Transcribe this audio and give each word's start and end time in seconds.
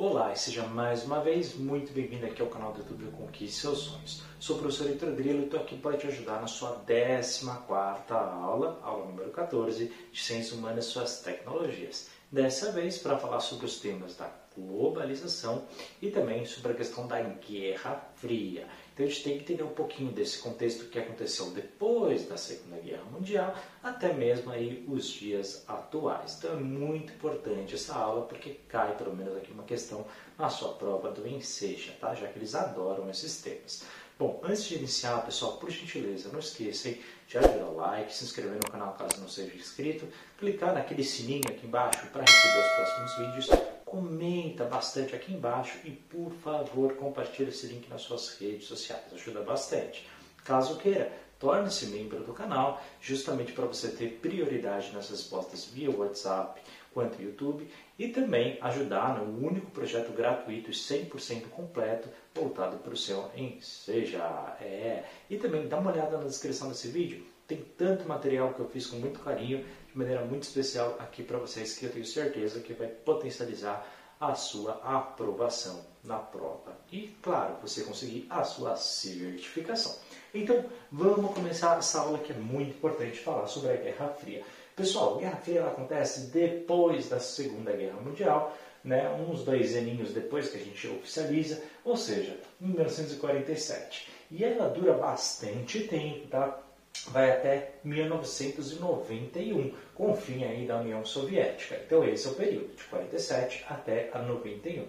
Olá 0.00 0.32
e 0.32 0.38
seja 0.38 0.62
mais 0.62 1.02
uma 1.04 1.18
vez 1.20 1.56
muito 1.56 1.92
bem-vindo 1.92 2.24
aqui 2.24 2.40
ao 2.40 2.46
canal 2.46 2.72
do 2.72 2.78
YouTube 2.78 3.10
Conquiste 3.16 3.56
Seus 3.56 3.78
Sonhos. 3.80 4.22
Sou 4.38 4.54
o 4.54 4.60
professor 4.60 4.86
Heitor 4.86 5.10
Grilo 5.10 5.40
e 5.40 5.44
estou 5.46 5.58
aqui 5.58 5.76
para 5.76 5.96
te 5.96 6.06
ajudar 6.06 6.40
na 6.40 6.46
sua 6.46 6.84
14ª 6.86 8.12
aula, 8.12 8.78
aula 8.84 9.06
número 9.06 9.32
14, 9.32 9.92
de 10.12 10.22
Ciências 10.22 10.52
Humanas 10.52 10.84
e 10.86 10.88
Suas 10.90 11.18
Tecnologias. 11.18 12.10
Dessa 12.30 12.70
vez 12.70 12.98
para 12.98 13.18
falar 13.18 13.40
sobre 13.40 13.66
os 13.66 13.80
temas 13.80 14.14
da 14.14 14.30
globalização 14.56 15.66
e 16.00 16.12
também 16.12 16.46
sobre 16.46 16.70
a 16.70 16.76
questão 16.76 17.08
da 17.08 17.20
Guerra 17.20 18.00
Fria. 18.14 18.68
Então 18.98 19.06
a 19.06 19.10
gente 19.10 19.22
tem 19.22 19.36
que 19.36 19.44
entender 19.44 19.62
um 19.62 19.74
pouquinho 19.74 20.10
desse 20.10 20.38
contexto 20.38 20.86
que 20.86 20.98
aconteceu 20.98 21.50
depois 21.50 22.26
da 22.26 22.36
Segunda 22.36 22.80
Guerra 22.80 23.04
Mundial, 23.04 23.56
até 23.80 24.12
mesmo 24.12 24.50
aí 24.50 24.84
os 24.88 25.06
dias 25.06 25.62
atuais. 25.68 26.36
Então 26.36 26.54
é 26.54 26.56
muito 26.56 27.12
importante 27.12 27.76
essa 27.76 27.94
aula 27.94 28.26
porque 28.26 28.56
cai 28.68 28.96
pelo 28.96 29.14
menos 29.14 29.36
aqui 29.36 29.52
uma 29.52 29.62
questão 29.62 30.04
na 30.36 30.48
sua 30.48 30.72
prova 30.72 31.12
do 31.12 31.28
Enseja, 31.28 31.92
tá? 32.00 32.12
Já 32.12 32.26
que 32.26 32.40
eles 32.40 32.56
adoram 32.56 33.08
esses 33.08 33.40
temas. 33.40 33.84
Bom, 34.18 34.40
antes 34.42 34.64
de 34.64 34.74
iniciar, 34.74 35.24
pessoal, 35.24 35.58
por 35.58 35.70
gentileza, 35.70 36.28
não 36.32 36.40
esqueçam 36.40 36.92
de 37.28 37.38
ajudar 37.38 37.66
o 37.66 37.76
like, 37.76 38.12
se 38.12 38.24
inscrever 38.24 38.56
no 38.56 38.68
canal 38.68 38.94
caso 38.94 39.20
não 39.20 39.28
seja 39.28 39.54
inscrito, 39.54 40.08
clicar 40.36 40.74
naquele 40.74 41.04
sininho 41.04 41.48
aqui 41.48 41.68
embaixo 41.68 42.04
para 42.08 42.24
receber 42.24 42.58
os 42.58 42.72
próximos 42.72 43.16
vídeos 43.16 43.67
comenta 43.90 44.64
bastante 44.64 45.14
aqui 45.14 45.32
embaixo 45.32 45.78
e, 45.84 45.90
por 45.90 46.32
favor, 46.32 46.94
compartilhe 46.94 47.48
esse 47.50 47.66
link 47.66 47.88
nas 47.88 48.02
suas 48.02 48.38
redes 48.38 48.66
sociais, 48.68 49.12
ajuda 49.12 49.42
bastante. 49.42 50.08
Caso 50.44 50.76
queira, 50.76 51.12
torne-se 51.38 51.86
membro 51.86 52.22
do 52.22 52.32
canal, 52.32 52.82
justamente 53.00 53.52
para 53.52 53.66
você 53.66 53.88
ter 53.88 54.18
prioridade 54.20 54.92
nas 54.92 55.08
respostas 55.10 55.66
via 55.66 55.90
WhatsApp 55.90 56.60
quanto 56.92 57.22
YouTube 57.22 57.68
e 57.98 58.08
também 58.08 58.58
ajudar 58.60 59.18
no 59.18 59.46
único 59.46 59.70
projeto 59.70 60.12
gratuito 60.12 60.70
e 60.70 60.74
100% 60.74 61.48
completo 61.48 62.08
voltado 62.34 62.78
para 62.78 62.92
o 62.92 62.96
seu 62.96 63.30
Seja. 63.60 64.56
É. 64.60 65.04
E 65.30 65.36
também 65.36 65.68
dá 65.68 65.78
uma 65.78 65.92
olhada 65.92 66.18
na 66.18 66.24
descrição 66.24 66.68
desse 66.68 66.88
vídeo, 66.88 67.24
tem 67.48 67.64
tanto 67.78 68.06
material 68.06 68.52
que 68.52 68.60
eu 68.60 68.68
fiz 68.68 68.86
com 68.86 68.96
muito 68.96 69.20
carinho 69.20 69.64
de 69.90 69.98
maneira 69.98 70.22
muito 70.22 70.42
especial 70.42 70.96
aqui 70.98 71.22
para 71.22 71.38
vocês 71.38 71.76
que 71.76 71.86
eu 71.86 71.90
tenho 71.90 72.04
certeza 72.04 72.60
que 72.60 72.74
vai 72.74 72.88
potencializar 72.88 73.84
a 74.20 74.34
sua 74.34 74.72
aprovação 74.84 75.80
na 76.04 76.18
prova. 76.18 76.76
E, 76.92 77.16
claro, 77.22 77.56
você 77.62 77.84
conseguir 77.84 78.26
a 78.28 78.44
sua 78.44 78.76
certificação. 78.76 79.96
Então, 80.34 80.62
vamos 80.92 81.34
começar 81.34 81.78
essa 81.78 82.00
aula 82.00 82.18
que 82.18 82.32
é 82.32 82.36
muito 82.36 82.70
importante 82.70 83.18
falar 83.18 83.46
sobre 83.46 83.70
a 83.72 83.76
Guerra 83.76 84.08
Fria. 84.08 84.42
Pessoal, 84.76 85.16
a 85.16 85.20
Guerra 85.20 85.36
Fria 85.36 85.66
acontece 85.66 86.26
depois 86.30 87.08
da 87.08 87.18
Segunda 87.18 87.72
Guerra 87.72 88.00
Mundial, 88.00 88.56
né, 88.84 89.08
uns 89.10 89.42
dois 89.42 89.74
aninhos 89.74 90.12
depois 90.12 90.50
que 90.50 90.58
a 90.58 90.60
gente 90.60 90.86
oficializa, 90.86 91.62
ou 91.84 91.96
seja, 91.96 92.38
1947. 92.60 94.08
E 94.30 94.44
ela 94.44 94.68
dura 94.68 94.92
bastante 94.92 95.88
tempo, 95.88 96.28
tá? 96.28 96.67
Vai 97.08 97.30
até 97.30 97.74
1991, 97.84 99.72
com 99.94 100.10
o 100.12 100.16
fim 100.16 100.44
aí 100.44 100.66
da 100.66 100.80
União 100.80 101.04
Soviética. 101.04 101.80
Então 101.84 102.04
esse 102.04 102.26
é 102.26 102.30
o 102.30 102.34
período, 102.34 102.74
de 102.76 102.84
47 102.84 103.64
até 103.68 104.10
a 104.12 104.20
91. 104.22 104.82
O 104.82 104.88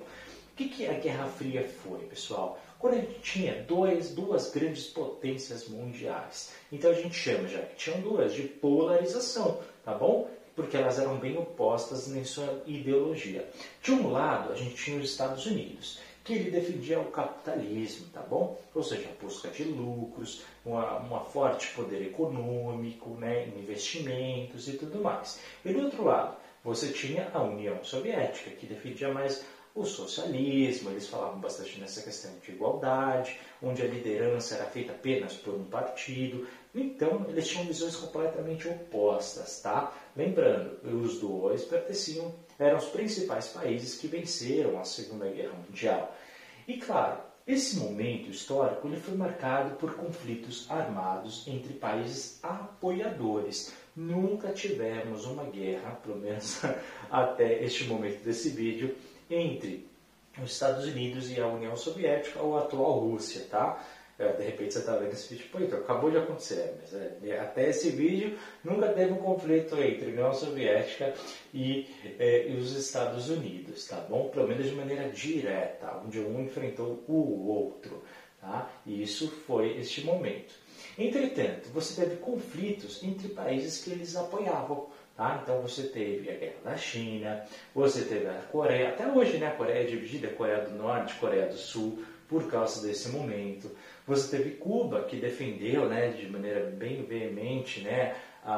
que, 0.55 0.69
que 0.69 0.87
a 0.87 0.93
Guerra 0.93 1.27
Fria 1.27 1.67
foi, 1.83 1.99
pessoal? 1.99 2.59
Quando 2.77 2.93
a 2.93 2.97
gente 2.97 3.19
tinha 3.21 3.63
dois, 3.63 4.11
duas 4.11 4.51
grandes 4.51 4.87
potências 4.87 5.67
mundiais. 5.67 6.53
Então 6.71 6.91
a 6.91 6.93
gente 6.93 7.15
chama 7.15 7.47
já 7.47 7.59
que 7.59 7.75
tinham 7.75 8.01
duas 8.01 8.33
de 8.33 8.43
polarização, 8.43 9.59
tá 9.83 9.93
bom? 9.93 10.29
Porque 10.55 10.75
elas 10.75 10.99
eram 10.99 11.17
bem 11.17 11.37
opostas 11.37 12.09
em 12.13 12.23
sua 12.25 12.61
ideologia. 12.65 13.47
De 13.81 13.91
um 13.91 14.11
lado, 14.11 14.51
a 14.51 14.55
gente 14.55 14.75
tinha 14.75 14.97
os 14.97 15.09
Estados 15.09 15.45
Unidos 15.45 15.99
que 16.23 16.33
ele 16.33 16.51
defendia 16.51 16.99
o 16.99 17.11
capitalismo, 17.11 18.07
tá 18.13 18.21
bom? 18.21 18.59
Ou 18.75 18.83
seja, 18.83 19.09
a 19.09 19.23
busca 19.23 19.49
de 19.49 19.63
lucros, 19.63 20.43
uma, 20.65 20.97
uma 20.97 21.19
forte 21.21 21.69
poder 21.73 22.01
econômico, 22.03 23.11
né, 23.11 23.47
investimentos 23.47 24.67
e 24.67 24.73
tudo 24.73 25.01
mais. 25.01 25.39
E 25.65 25.71
do 25.71 25.83
outro 25.83 26.03
lado, 26.03 26.35
você 26.63 26.89
tinha 26.91 27.29
a 27.33 27.41
União 27.41 27.83
Soviética, 27.83 28.51
que 28.51 28.65
defendia 28.65 29.11
mais 29.11 29.43
o 29.75 29.85
socialismo, 29.85 30.89
eles 30.89 31.07
falavam 31.07 31.39
bastante 31.39 31.79
nessa 31.79 32.01
questão 32.01 32.31
de 32.43 32.51
igualdade, 32.51 33.37
onde 33.61 33.81
a 33.81 33.87
liderança 33.87 34.55
era 34.55 34.65
feita 34.65 34.91
apenas 34.91 35.33
por 35.33 35.53
um 35.53 35.63
partido. 35.63 36.45
Então, 36.73 37.25
eles 37.27 37.47
tinham 37.47 37.65
visões 37.65 37.95
completamente 37.95 38.67
opostas, 38.67 39.59
tá? 39.59 39.91
Lembrando, 40.15 40.79
os 41.01 41.19
dois 41.19 41.63
pertenciam, 41.63 42.33
eram 42.59 42.77
os 42.77 42.85
principais 42.85 43.47
países 43.47 43.99
que 43.99 44.07
venceram 44.07 44.79
a 44.79 44.83
Segunda 44.83 45.27
Guerra 45.27 45.53
Mundial. 45.67 46.15
E 46.67 46.77
claro, 46.77 47.19
esse 47.47 47.77
momento 47.77 48.29
histórico 48.29 48.87
ele 48.87 48.97
foi 48.97 49.15
marcado 49.15 49.75
por 49.77 49.95
conflitos 49.95 50.69
armados 50.69 51.47
entre 51.47 51.73
países 51.73 52.37
apoiadores. 52.43 53.73
Nunca 53.95 54.51
tivemos 54.51 55.25
uma 55.25 55.45
guerra, 55.45 55.91
pelo 56.03 56.17
menos 56.17 56.61
até 57.09 57.63
este 57.63 57.85
momento 57.85 58.23
desse 58.23 58.49
vídeo, 58.49 58.95
entre 59.27 59.89
os 60.37 60.51
Estados 60.51 60.85
Unidos 60.85 61.31
e 61.31 61.41
a 61.41 61.47
União 61.47 61.75
Soviética 61.75 62.39
ou 62.39 62.55
a 62.55 62.61
atual 62.61 62.99
Rússia, 62.99 63.47
tá? 63.49 63.83
É, 64.19 64.33
de 64.33 64.43
repente 64.43 64.73
você 64.73 64.79
está 64.79 64.97
vendo 64.97 65.13
esse 65.13 65.33
vídeo, 65.33 65.47
pô, 65.49 65.59
então 65.59 65.79
acabou 65.79 66.11
de 66.11 66.17
acontecer, 66.17 66.75
mas 66.81 66.93
é, 66.93 67.39
até 67.39 67.69
esse 67.69 67.89
vídeo 67.89 68.37
nunca 68.61 68.89
teve 68.89 69.13
um 69.13 69.17
conflito 69.17 69.81
entre 69.81 70.07
a 70.07 70.09
União 70.09 70.33
Soviética 70.33 71.13
e, 71.53 71.87
é, 72.19 72.49
e, 72.49 72.57
os 72.57 72.73
Estados 72.73 73.29
Unidos, 73.29 73.87
tá 73.87 73.95
bom? 74.09 74.27
Pelo 74.27 74.45
menos 74.45 74.65
de 74.69 74.75
maneira 74.75 75.07
direta, 75.07 76.01
onde 76.05 76.19
um 76.19 76.41
enfrentou 76.41 77.01
o 77.07 77.47
outro, 77.47 78.03
tá? 78.41 78.69
E 78.85 79.01
isso 79.01 79.31
foi 79.47 79.77
este 79.79 80.03
momento. 80.03 80.53
Entretanto, 80.97 81.69
você 81.69 82.01
teve 82.01 82.17
conflitos 82.17 83.01
entre 83.01 83.29
países 83.29 83.81
que 83.81 83.91
eles 83.91 84.17
apoiavam. 84.17 84.89
Tá? 85.15 85.41
Então 85.43 85.61
você 85.61 85.83
teve 85.83 86.29
a 86.29 86.35
guerra 86.35 86.61
da 86.63 86.77
China, 86.77 87.45
você 87.75 88.03
teve 88.03 88.27
a 88.27 88.41
Coreia, 88.49 88.87
até 88.87 89.05
hoje 89.05 89.37
né, 89.37 89.47
a 89.47 89.51
Coreia 89.51 89.83
é 89.83 89.85
dividida, 89.85 90.29
Coreia 90.29 90.61
do 90.61 90.75
Norte, 90.75 91.13
Coreia 91.15 91.45
do 91.45 91.57
Sul, 91.57 92.01
por 92.29 92.49
causa 92.49 92.85
desse 92.87 93.09
momento. 93.09 93.69
Você 94.09 94.35
teve 94.35 94.55
Cuba, 94.55 95.03
que 95.03 95.17
defendeu 95.17 95.87
né, 95.87 96.09
de 96.09 96.27
maneira 96.27 96.65
bem 96.71 97.03
veemente 97.03 97.81
né, 97.81 98.15
a, 98.43 98.55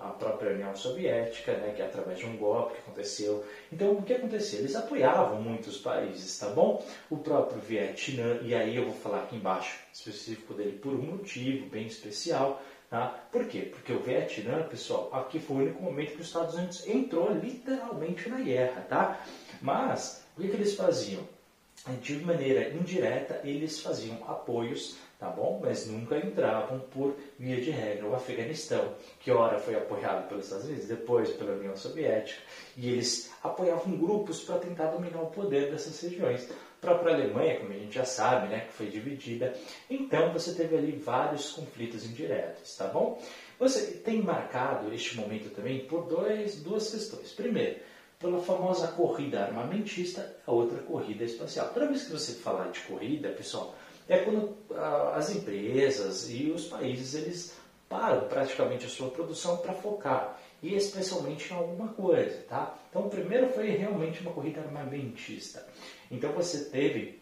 a, 0.00 0.08
a 0.08 0.10
própria 0.18 0.54
União 0.54 0.74
Soviética, 0.74 1.52
né, 1.52 1.74
que 1.76 1.82
é 1.82 1.84
através 1.84 2.18
de 2.18 2.24
um 2.24 2.34
golpe 2.38 2.72
que 2.72 2.80
aconteceu. 2.80 3.44
Então, 3.70 3.92
o 3.92 4.02
que 4.02 4.14
aconteceu? 4.14 4.60
Eles 4.60 4.74
apoiavam 4.74 5.42
muitos 5.42 5.76
países, 5.76 6.38
tá 6.38 6.48
bom? 6.48 6.82
O 7.10 7.18
próprio 7.18 7.60
Vietnã, 7.60 8.40
e 8.40 8.54
aí 8.54 8.74
eu 8.74 8.86
vou 8.86 8.94
falar 8.94 9.24
aqui 9.24 9.36
embaixo 9.36 9.78
específico 9.92 10.54
dele 10.54 10.78
por 10.78 10.94
um 10.94 11.02
motivo 11.02 11.68
bem 11.68 11.86
especial. 11.86 12.62
Tá? 12.88 13.06
Por 13.30 13.44
quê? 13.48 13.70
Porque 13.70 13.92
o 13.92 14.00
Vietnã, 14.00 14.62
pessoal, 14.62 15.10
aqui 15.12 15.38
foi 15.38 15.56
o 15.56 15.60
único 15.60 15.82
momento 15.82 16.14
que 16.14 16.22
os 16.22 16.26
Estados 16.26 16.54
Unidos 16.54 16.88
entrou 16.88 17.30
literalmente 17.34 18.30
na 18.30 18.40
guerra, 18.40 18.80
tá? 18.88 19.24
Mas, 19.60 20.24
o 20.36 20.40
que, 20.40 20.48
que 20.48 20.56
eles 20.56 20.74
faziam? 20.74 21.22
De 22.00 22.16
maneira 22.16 22.68
indireta 22.70 23.40
eles 23.42 23.80
faziam 23.80 24.16
apoios, 24.28 24.96
tá 25.18 25.28
bom? 25.28 25.60
Mas 25.62 25.86
nunca 25.86 26.18
entravam 26.18 26.80
por 26.80 27.16
via 27.38 27.60
de 27.60 27.70
regra. 27.70 28.06
O 28.06 28.14
Afeganistão, 28.14 28.94
que 29.18 29.30
ora 29.30 29.58
foi 29.58 29.74
apoiado 29.74 30.28
pelos 30.28 30.44
Estados 30.44 30.66
Unidos, 30.66 30.86
depois 30.86 31.30
pela 31.30 31.52
União 31.52 31.74
Soviética, 31.76 32.40
e 32.76 32.90
eles 32.90 33.32
apoiavam 33.42 33.96
grupos 33.96 34.42
para 34.42 34.58
tentar 34.58 34.86
dominar 34.86 35.22
o 35.22 35.30
poder 35.30 35.70
dessas 35.70 36.00
regiões. 36.00 36.48
A 36.50 36.80
própria 36.80 37.14
Alemanha, 37.14 37.60
como 37.60 37.72
a 37.72 37.76
gente 37.76 37.94
já 37.94 38.04
sabe, 38.04 38.48
né, 38.48 38.60
que 38.60 38.72
foi 38.72 38.86
dividida. 38.86 39.54
Então 39.88 40.32
você 40.32 40.54
teve 40.54 40.76
ali 40.76 40.92
vários 40.92 41.52
conflitos 41.52 42.06
indiretos, 42.06 42.74
tá 42.76 42.86
bom? 42.86 43.22
Você 43.58 43.98
tem 43.98 44.22
marcado 44.22 44.92
este 44.92 45.16
momento 45.16 45.50
também 45.50 45.84
por 45.86 46.06
dois, 46.06 46.62
duas 46.62 46.90
questões. 46.90 47.32
Primeiro, 47.32 47.78
pela 48.20 48.42
famosa 48.42 48.88
corrida 48.88 49.44
armamentista, 49.44 50.36
a 50.46 50.52
outra 50.52 50.78
corrida 50.82 51.24
espacial. 51.24 51.70
Toda 51.72 51.88
vez 51.88 52.04
que 52.04 52.12
você 52.12 52.34
falar 52.34 52.70
de 52.70 52.80
corrida, 52.80 53.30
pessoal, 53.30 53.74
é 54.06 54.18
quando 54.18 54.54
ah, 54.72 55.14
as 55.16 55.34
empresas 55.34 56.30
e 56.30 56.50
os 56.50 56.66
países 56.66 57.14
eles 57.14 57.54
param 57.88 58.28
praticamente 58.28 58.84
a 58.84 58.88
sua 58.90 59.10
produção 59.10 59.56
para 59.56 59.72
focar 59.72 60.38
e 60.62 60.74
especialmente 60.74 61.50
em 61.50 61.56
alguma 61.56 61.88
coisa, 61.88 62.44
tá? 62.46 62.78
Então, 62.90 63.06
o 63.06 63.10
primeiro 63.10 63.48
foi 63.48 63.70
realmente 63.70 64.20
uma 64.20 64.32
corrida 64.32 64.60
armamentista. 64.60 65.66
Então, 66.10 66.30
você 66.32 66.66
teve 66.66 67.18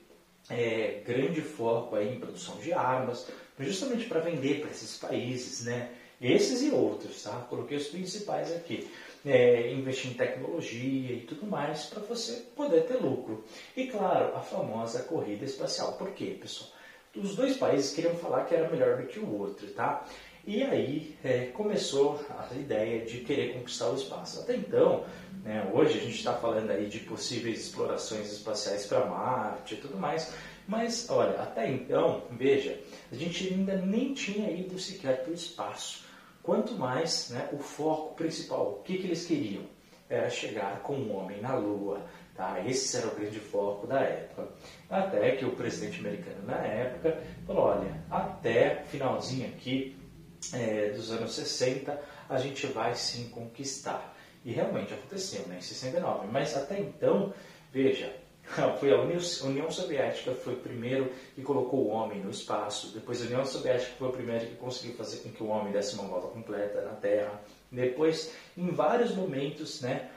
é, 0.50 1.00
grande 1.06 1.40
foco 1.40 1.94
aí 1.94 2.16
em 2.16 2.18
produção 2.18 2.56
de 2.56 2.72
armas, 2.72 3.28
justamente 3.60 4.06
para 4.06 4.18
vender 4.18 4.60
para 4.60 4.70
esses 4.70 4.98
países, 4.98 5.64
né? 5.64 5.92
Esses 6.20 6.62
e 6.62 6.70
outros, 6.70 7.22
tá? 7.22 7.46
Coloquei 7.48 7.76
os 7.76 7.86
principais 7.86 8.50
aqui 8.50 8.90
é, 9.28 9.72
investir 9.72 10.10
em 10.10 10.14
tecnologia 10.14 11.12
e 11.12 11.20
tudo 11.20 11.46
mais 11.46 11.84
para 11.84 12.00
você 12.02 12.46
poder 12.56 12.82
ter 12.82 12.96
lucro. 12.96 13.44
E 13.76 13.86
claro, 13.86 14.34
a 14.34 14.40
famosa 14.40 15.02
corrida 15.02 15.44
espacial. 15.44 15.92
Por 15.92 16.12
quê, 16.12 16.36
pessoal? 16.40 16.70
Os 17.14 17.36
dois 17.36 17.56
países 17.56 17.94
queriam 17.94 18.14
falar 18.14 18.44
que 18.44 18.54
era 18.54 18.68
melhor 18.68 18.96
do 18.96 19.06
que 19.06 19.18
o 19.18 19.38
outro, 19.38 19.66
tá? 19.68 20.06
E 20.46 20.62
aí 20.62 21.14
é, 21.22 21.46
começou 21.46 22.24
a 22.30 22.54
ideia 22.54 23.04
de 23.04 23.18
querer 23.18 23.52
conquistar 23.52 23.90
o 23.90 23.96
espaço. 23.96 24.40
Até 24.40 24.56
então, 24.56 25.04
né, 25.44 25.70
hoje 25.74 25.98
a 25.98 26.00
gente 26.00 26.16
está 26.16 26.34
falando 26.34 26.70
aí 26.70 26.86
de 26.86 27.00
possíveis 27.00 27.60
explorações 27.60 28.32
espaciais 28.32 28.86
para 28.86 29.04
Marte 29.04 29.74
e 29.74 29.76
tudo 29.76 29.98
mais, 29.98 30.32
mas 30.66 31.08
olha, 31.10 31.40
até 31.40 31.70
então, 31.70 32.22
veja, 32.30 32.78
a 33.12 33.14
gente 33.14 33.52
ainda 33.52 33.76
nem 33.76 34.14
tinha 34.14 34.50
ido 34.50 34.78
sequer 34.78 35.22
para 35.22 35.32
o 35.32 35.34
espaço. 35.34 36.07
Quanto 36.48 36.72
mais 36.78 37.28
né, 37.28 37.46
o 37.52 37.58
foco 37.58 38.14
principal, 38.14 38.70
o 38.70 38.82
que, 38.82 38.96
que 38.96 39.06
eles 39.06 39.26
queriam? 39.26 39.64
Era 40.08 40.30
chegar 40.30 40.80
com 40.80 40.94
o 40.94 41.14
homem 41.14 41.42
na 41.42 41.54
Lua, 41.54 42.02
Tá? 42.34 42.58
Esse 42.64 42.96
era 42.96 43.08
o 43.08 43.14
grande 43.14 43.38
foco 43.38 43.86
da 43.86 44.00
época. 44.00 44.48
Até 44.88 45.32
que 45.32 45.44
o 45.44 45.54
presidente 45.54 46.00
americano 46.00 46.46
na 46.46 46.56
época 46.56 47.22
falou, 47.46 47.64
olha, 47.64 48.02
até 48.10 48.76
finalzinho 48.84 49.48
aqui 49.48 49.94
é, 50.54 50.88
dos 50.88 51.12
anos 51.12 51.34
60 51.34 52.00
a 52.30 52.38
gente 52.38 52.66
vai 52.68 52.94
sim 52.94 53.28
conquistar. 53.28 54.16
E 54.42 54.50
realmente 54.50 54.94
aconteceu, 54.94 55.46
né, 55.48 55.58
em 55.58 55.60
69. 55.60 56.28
Mas 56.28 56.56
até 56.56 56.80
então, 56.80 57.34
veja, 57.70 58.10
foi 58.78 58.92
a 58.92 59.00
União 59.00 59.70
Soviética 59.70 60.32
foi 60.34 60.54
o 60.54 60.58
primeiro 60.58 61.12
que 61.34 61.42
colocou 61.42 61.80
o 61.80 61.88
homem 61.88 62.20
no 62.20 62.30
espaço. 62.30 62.92
Depois 62.92 63.22
a 63.22 63.26
União 63.26 63.44
Soviética 63.44 63.92
foi 63.98 64.08
o 64.08 64.12
primeiro 64.12 64.46
que 64.46 64.56
conseguiu 64.56 64.94
fazer 64.94 65.18
com 65.18 65.30
que 65.30 65.42
o 65.42 65.48
homem 65.48 65.72
desse 65.72 65.94
uma 65.94 66.08
volta 66.08 66.28
completa 66.28 66.82
na 66.82 66.92
Terra. 66.92 67.40
Depois, 67.70 68.32
em 68.56 68.70
vários 68.70 69.14
momentos, 69.14 69.80
né, 69.80 70.10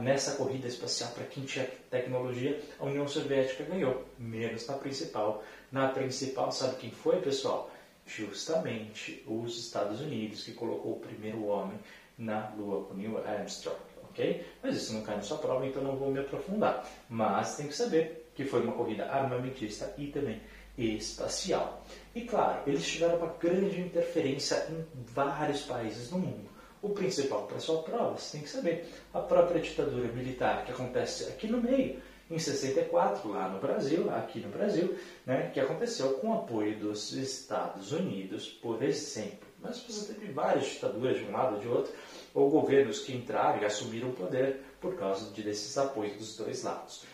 nessa 0.00 0.36
corrida 0.36 0.66
espacial 0.66 1.10
para 1.12 1.24
quem 1.24 1.44
tinha 1.44 1.68
tecnologia, 1.90 2.60
a 2.78 2.84
União 2.84 3.06
Soviética 3.08 3.64
ganhou, 3.64 4.04
menos 4.18 4.66
na 4.66 4.74
principal. 4.74 5.42
Na 5.70 5.88
principal, 5.88 6.52
sabe 6.52 6.76
quem 6.76 6.90
foi, 6.90 7.20
pessoal? 7.20 7.70
Justamente 8.06 9.24
os 9.26 9.56
Estados 9.58 10.00
Unidos, 10.00 10.42
que 10.42 10.52
colocou 10.52 10.92
o 10.92 11.00
primeiro 11.00 11.46
homem 11.46 11.78
na 12.18 12.50
Lua, 12.56 12.84
com 12.84 12.94
Neil 12.94 13.16
Armstrong. 13.18 13.89
Ok? 14.10 14.44
Mas 14.62 14.76
isso 14.76 14.92
não 14.92 15.02
cai 15.02 15.16
na 15.16 15.22
sua 15.22 15.38
prova, 15.38 15.66
então 15.66 15.82
não 15.82 15.96
vou 15.96 16.10
me 16.10 16.20
aprofundar. 16.20 16.86
Mas 17.08 17.56
tem 17.56 17.66
que 17.66 17.74
saber 17.74 18.30
que 18.34 18.44
foi 18.44 18.62
uma 18.62 18.72
corrida 18.72 19.06
armamentista 19.06 19.94
e 19.96 20.06
também 20.08 20.40
espacial. 20.76 21.84
E 22.14 22.22
claro, 22.22 22.62
eles 22.66 22.86
tiveram 22.86 23.16
uma 23.16 23.34
grande 23.38 23.80
interferência 23.80 24.66
em 24.70 24.84
vários 25.12 25.62
países 25.62 26.10
no 26.10 26.18
mundo. 26.18 26.48
O 26.82 26.90
principal 26.90 27.46
para 27.46 27.58
sua 27.58 27.82
prova, 27.82 28.16
você 28.16 28.38
tem 28.38 28.42
que 28.42 28.48
saber, 28.48 28.88
a 29.12 29.20
própria 29.20 29.60
ditadura 29.60 30.08
militar 30.08 30.64
que 30.64 30.72
acontece 30.72 31.24
aqui 31.24 31.46
no 31.46 31.60
meio, 31.60 32.00
em 32.30 32.38
64, 32.38 33.28
lá 33.28 33.48
no 33.48 33.58
Brasil, 33.58 34.08
aqui 34.14 34.38
no 34.38 34.48
Brasil, 34.48 34.96
né, 35.26 35.50
que 35.52 35.60
aconteceu 35.60 36.14
com 36.14 36.28
o 36.28 36.34
apoio 36.34 36.78
dos 36.78 37.12
Estados 37.12 37.92
Unidos, 37.92 38.48
por 38.48 38.82
exemplo. 38.82 39.49
Mas 39.62 39.80
você 39.80 40.14
teve 40.14 40.32
várias 40.32 40.66
ditaduras 40.66 41.18
de 41.18 41.24
um 41.24 41.32
lado 41.32 41.56
ou 41.56 41.60
de 41.60 41.68
outro, 41.68 41.92
ou 42.34 42.50
governos 42.50 43.00
que 43.00 43.14
entraram 43.14 43.60
e 43.60 43.64
assumiram 43.64 44.10
o 44.10 44.12
poder 44.12 44.60
por 44.80 44.96
causa 44.96 45.30
de 45.32 45.42
desses 45.42 45.76
apoios 45.76 46.16
dos 46.16 46.36
dois 46.36 46.62
lados. 46.62 47.04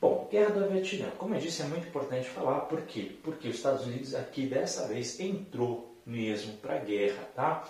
Bom, 0.00 0.28
Guerra 0.30 0.50
do 0.50 0.68
Vietnã, 0.68 1.10
como 1.18 1.34
eu 1.34 1.40
disse, 1.40 1.62
é 1.62 1.66
muito 1.66 1.88
importante 1.88 2.28
falar, 2.28 2.60
por 2.60 2.82
quê? 2.82 3.12
Porque 3.22 3.48
os 3.48 3.56
Estados 3.56 3.86
Unidos 3.86 4.14
aqui 4.14 4.46
dessa 4.46 4.88
vez 4.88 5.20
entrou 5.20 5.94
mesmo 6.06 6.54
para 6.54 6.76
a 6.76 6.78
guerra, 6.78 7.22
tá? 7.34 7.68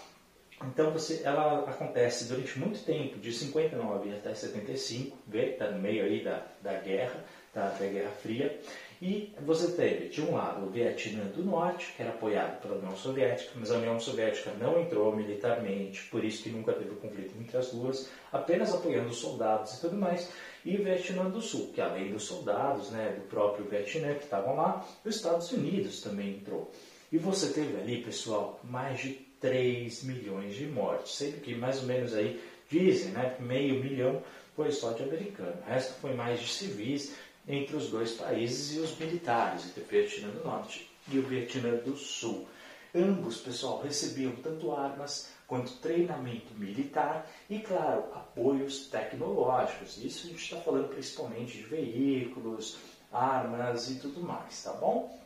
Então 0.62 0.90
você, 0.90 1.22
ela 1.24 1.60
acontece 1.68 2.26
durante 2.26 2.58
muito 2.58 2.84
tempo, 2.84 3.18
de 3.18 3.32
59 3.32 4.14
até 4.14 4.34
75, 4.34 5.16
está 5.34 5.70
no 5.70 5.80
meio 5.80 6.04
aí 6.04 6.22
da, 6.22 6.46
da 6.62 6.74
guerra, 6.74 7.24
da, 7.52 7.70
da 7.70 7.86
Guerra 7.86 8.10
Fria, 8.22 8.60
e 9.00 9.32
você 9.40 9.72
teve, 9.72 10.10
de 10.10 10.20
um 10.20 10.34
lado, 10.34 10.66
o 10.66 10.70
Vietnã 10.70 11.24
do 11.28 11.42
Norte, 11.42 11.94
que 11.96 12.02
era 12.02 12.10
apoiado 12.10 12.60
pela 12.60 12.74
União 12.74 12.94
Soviética, 12.94 13.52
mas 13.54 13.70
a 13.70 13.78
União 13.78 13.98
Soviética 13.98 14.52
não 14.60 14.78
entrou 14.78 15.16
militarmente, 15.16 16.04
por 16.10 16.22
isso 16.22 16.42
que 16.42 16.50
nunca 16.50 16.74
teve 16.74 16.94
conflito 16.96 17.34
entre 17.40 17.56
as 17.56 17.70
duas, 17.72 18.10
apenas 18.30 18.74
apoiando 18.74 19.08
os 19.08 19.16
soldados 19.16 19.72
e 19.72 19.80
tudo 19.80 19.96
mais, 19.96 20.30
e 20.66 20.76
o 20.76 20.84
Vietnã 20.84 21.30
do 21.30 21.40
Sul, 21.40 21.70
que 21.72 21.80
além 21.80 22.12
dos 22.12 22.24
soldados, 22.24 22.90
né, 22.90 23.14
do 23.18 23.22
próprio 23.22 23.64
Vietnã 23.64 24.12
que 24.12 24.24
estavam 24.24 24.54
lá, 24.54 24.86
os 25.02 25.16
Estados 25.16 25.50
Unidos 25.50 26.02
também 26.02 26.36
entrou. 26.36 26.70
E 27.10 27.16
você 27.16 27.54
teve 27.54 27.80
ali, 27.80 28.02
pessoal, 28.02 28.60
mais 28.62 29.00
de 29.00 29.14
3 29.40 30.04
milhões 30.04 30.54
de 30.54 30.66
mortes, 30.66 31.14
sendo 31.14 31.40
que 31.40 31.54
mais 31.54 31.80
ou 31.80 31.86
menos 31.86 32.14
aí 32.14 32.38
dizem, 32.70 33.12
né, 33.12 33.34
meio 33.40 33.82
milhão 33.82 34.22
foi 34.54 34.70
só 34.70 34.92
de 34.92 35.02
americano, 35.02 35.54
o 35.62 35.70
resto 35.70 35.94
foi 36.00 36.12
mais 36.12 36.38
de 36.38 36.48
civis 36.48 37.16
entre 37.50 37.76
os 37.76 37.88
dois 37.90 38.12
países 38.12 38.76
e 38.76 38.80
os 38.80 38.96
militares, 38.98 39.66
entre 39.66 39.82
o 39.82 39.86
Vietnã 39.86 40.28
do 40.28 40.44
Norte 40.44 40.90
e 41.10 41.18
o 41.18 41.22
Vietnã 41.22 41.76
do 41.76 41.96
Sul. 41.96 42.46
Ambos, 42.94 43.38
pessoal, 43.38 43.80
recebiam 43.82 44.32
tanto 44.36 44.72
armas 44.72 45.28
quanto 45.46 45.76
treinamento 45.78 46.54
militar 46.54 47.28
e, 47.48 47.58
claro, 47.58 48.04
apoios 48.14 48.86
tecnológicos. 48.86 49.98
Isso 49.98 50.26
a 50.26 50.30
gente 50.30 50.42
está 50.42 50.56
falando 50.60 50.88
principalmente 50.88 51.58
de 51.58 51.64
veículos, 51.64 52.78
armas 53.12 53.90
e 53.90 53.96
tudo 53.96 54.20
mais, 54.20 54.62
tá 54.62 54.72
bom? 54.72 55.18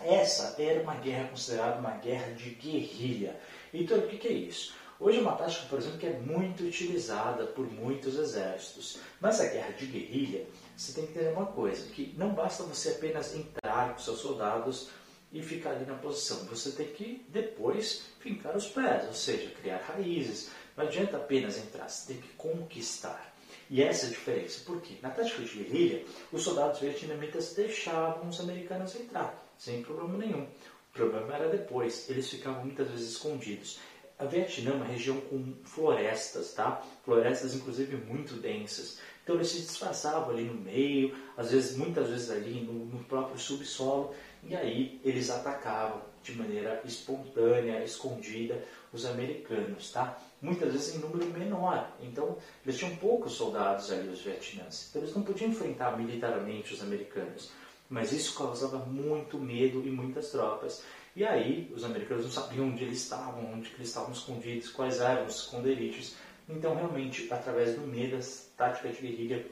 Essa 0.00 0.60
era 0.60 0.82
uma 0.82 0.94
guerra 0.94 1.28
considerada 1.28 1.78
uma 1.78 1.92
guerra 1.92 2.32
de 2.32 2.50
guerrilha. 2.50 3.36
Então, 3.72 3.98
o 3.98 4.08
que, 4.08 4.26
é 4.26 4.32
isso? 4.32 4.74
Hoje 4.98 5.18
é 5.18 5.20
uma 5.20 5.36
tática, 5.36 5.66
por 5.68 5.78
exemplo, 5.78 5.98
que 5.98 6.06
é 6.06 6.18
muito 6.18 6.64
utilizada 6.64 7.46
por 7.46 7.64
muitos 7.70 8.16
exércitos. 8.18 8.98
Mas 9.20 9.40
a 9.40 9.46
guerra 9.46 9.70
de 9.72 9.86
guerrilha, 9.86 10.44
você 10.78 10.92
tem 10.92 11.06
que 11.06 11.10
entender 11.10 11.32
uma 11.32 11.46
coisa, 11.46 11.90
que 11.90 12.14
não 12.16 12.32
basta 12.32 12.62
você 12.62 12.90
apenas 12.90 13.34
entrar 13.34 13.94
com 13.94 13.98
seus 13.98 14.20
soldados 14.20 14.90
e 15.32 15.42
ficar 15.42 15.70
ali 15.70 15.84
na 15.84 15.96
posição. 15.96 16.44
Você 16.46 16.70
tem 16.70 16.86
que 16.86 17.26
depois 17.28 18.04
fincar 18.20 18.56
os 18.56 18.68
pés, 18.68 19.04
ou 19.08 19.12
seja, 19.12 19.50
criar 19.60 19.78
raízes. 19.78 20.50
Não 20.76 20.84
adianta 20.84 21.16
apenas 21.16 21.58
entrar, 21.58 21.88
você 21.88 22.12
tem 22.12 22.22
que 22.22 22.28
conquistar. 22.34 23.34
E 23.68 23.82
essa 23.82 24.06
é 24.06 24.08
a 24.08 24.12
diferença. 24.12 24.62
Por 24.64 24.80
quê? 24.80 24.94
Na 25.02 25.10
tática 25.10 25.42
de 25.42 25.52
guerrilha, 25.52 26.04
os 26.30 26.44
soldados 26.44 26.78
vietnamitas 26.78 27.54
deixavam 27.54 28.28
os 28.28 28.38
americanos 28.38 28.94
entrar, 28.94 29.36
sem 29.58 29.82
problema 29.82 30.16
nenhum. 30.16 30.44
O 30.44 30.92
problema 30.92 31.34
era 31.34 31.48
depois, 31.48 32.08
eles 32.08 32.30
ficavam 32.30 32.64
muitas 32.64 32.88
vezes 32.88 33.10
escondidos. 33.10 33.80
A 34.16 34.24
Vietnã 34.24 34.72
é 34.72 34.74
uma 34.74 34.84
região 34.84 35.20
com 35.22 35.54
florestas, 35.64 36.52
tá? 36.52 36.82
Florestas 37.04 37.54
inclusive 37.54 37.96
muito 37.96 38.34
densas. 38.34 38.98
Então 39.28 39.36
eles 39.36 39.50
se 39.50 39.60
disfarçavam 39.60 40.30
ali 40.30 40.44
no 40.44 40.54
meio, 40.54 41.14
às 41.36 41.50
vezes, 41.50 41.76
muitas 41.76 42.08
vezes 42.08 42.30
ali 42.30 42.62
no, 42.62 42.86
no 42.86 43.04
próprio 43.04 43.38
subsolo, 43.38 44.14
e 44.42 44.56
aí 44.56 44.98
eles 45.04 45.28
atacavam 45.28 46.00
de 46.22 46.34
maneira 46.34 46.80
espontânea, 46.82 47.84
escondida, 47.84 48.64
os 48.90 49.04
americanos, 49.04 49.92
tá? 49.92 50.18
Muitas 50.40 50.72
vezes 50.72 50.94
em 50.94 51.00
número 51.00 51.26
menor. 51.26 51.92
Então, 52.00 52.38
eles 52.64 52.78
tinham 52.78 52.96
poucos 52.96 53.32
soldados 53.32 53.92
ali, 53.92 54.08
os 54.08 54.22
vietnãs. 54.22 54.86
Então, 54.88 55.02
eles 55.02 55.14
não 55.14 55.20
podiam 55.20 55.50
enfrentar 55.50 55.98
militarmente 55.98 56.72
os 56.72 56.82
americanos. 56.82 57.50
Mas 57.86 58.12
isso 58.12 58.34
causava 58.34 58.78
muito 58.78 59.38
medo 59.38 59.86
e 59.86 59.90
muitas 59.90 60.30
tropas. 60.30 60.82
E 61.14 61.22
aí, 61.22 61.70
os 61.76 61.84
americanos 61.84 62.24
não 62.24 62.32
sabiam 62.32 62.68
onde 62.68 62.82
eles 62.82 63.02
estavam, 63.02 63.52
onde 63.52 63.74
eles 63.74 63.88
estavam 63.88 64.12
escondidos, 64.12 64.70
quais 64.70 65.00
eram 65.00 65.26
os 65.26 65.36
esconderijos. 65.36 66.14
Então, 66.48 66.74
realmente, 66.74 67.32
através 67.32 67.74
do 67.74 67.86
medo, 67.86 68.16
a 68.16 68.20
tática 68.56 68.88
de 68.88 69.00
guerrilha 69.00 69.46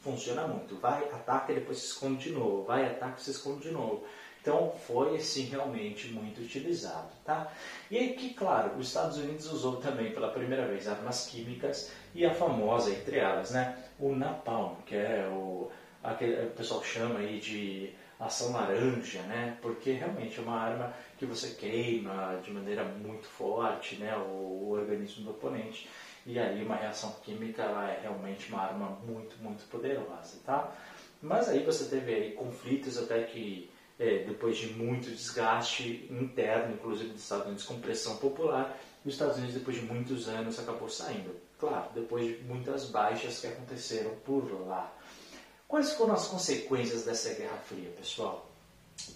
funciona 0.00 0.46
muito. 0.46 0.76
Vai, 0.76 1.04
ataca 1.04 1.52
e 1.52 1.56
depois 1.56 1.78
se 1.78 1.86
esconde 1.86 2.24
de 2.24 2.30
novo. 2.30 2.64
Vai, 2.64 2.86
ataca 2.86 3.18
e 3.18 3.22
se 3.22 3.30
esconde 3.32 3.68
de 3.68 3.70
novo. 3.72 4.04
Então, 4.40 4.72
foi, 4.86 5.16
assim, 5.16 5.46
realmente 5.46 6.06
muito 6.08 6.40
utilizado, 6.40 7.08
tá? 7.24 7.50
E 7.90 7.98
aí 7.98 8.14
que, 8.14 8.32
claro, 8.32 8.76
os 8.78 8.86
Estados 8.86 9.18
Unidos 9.18 9.50
usou 9.50 9.78
também 9.78 10.12
pela 10.12 10.30
primeira 10.30 10.68
vez 10.68 10.86
armas 10.86 11.26
químicas 11.26 11.90
e 12.14 12.24
a 12.24 12.32
famosa, 12.32 12.92
entre 12.92 13.18
elas, 13.18 13.50
né, 13.50 13.76
o 13.98 14.14
napalm, 14.14 14.76
que 14.86 14.94
é 14.94 15.26
o 15.28 15.68
aquele, 16.02 16.46
o 16.46 16.50
pessoal 16.50 16.82
chama 16.84 17.18
aí 17.18 17.40
de 17.40 17.90
ação 18.18 18.52
laranja, 18.52 19.20
né? 19.22 19.58
Porque 19.60 19.92
realmente 19.92 20.38
é 20.38 20.42
uma 20.42 20.58
arma 20.58 20.94
que 21.18 21.26
você 21.26 21.50
queima 21.50 22.40
de 22.42 22.50
maneira 22.52 22.84
muito 22.84 23.26
forte, 23.26 23.96
né? 23.96 24.16
O, 24.16 24.68
o 24.68 24.70
organismo 24.70 25.24
do 25.24 25.30
oponente. 25.30 25.88
E 26.26 26.38
aí 26.38 26.64
uma 26.64 26.74
reação 26.74 27.14
química 27.22 27.62
ela 27.62 27.88
é 27.88 28.00
realmente 28.00 28.48
uma 28.48 28.60
arma 28.60 28.98
muito, 29.06 29.36
muito 29.40 29.64
poderosa, 29.68 30.38
tá? 30.44 30.72
Mas 31.22 31.48
aí 31.48 31.64
você 31.64 31.84
teve 31.84 32.12
aí 32.12 32.32
conflitos 32.32 32.98
até 32.98 33.22
que 33.22 33.70
é, 33.98 34.24
depois 34.24 34.58
de 34.58 34.66
muito 34.74 35.08
desgaste 35.08 36.06
interno, 36.10 36.74
inclusive 36.74 37.10
dos 37.10 37.22
Estados 37.22 37.46
Unidos 37.46 37.64
com 37.64 37.80
pressão 37.80 38.16
popular, 38.16 38.76
os 39.04 39.12
Estados 39.12 39.36
Unidos 39.36 39.54
depois 39.54 39.76
de 39.76 39.82
muitos 39.84 40.28
anos 40.28 40.58
acabou 40.58 40.88
saindo. 40.88 41.34
Claro, 41.58 41.88
depois 41.94 42.26
de 42.26 42.44
muitas 42.44 42.90
baixas 42.90 43.40
que 43.40 43.46
aconteceram 43.46 44.10
por 44.24 44.66
lá. 44.66 44.92
Quais 45.66 45.92
foram 45.94 46.14
as 46.14 46.26
consequências 46.26 47.04
dessa 47.04 47.32
Guerra 47.34 47.56
Fria, 47.58 47.88
pessoal? 47.96 48.50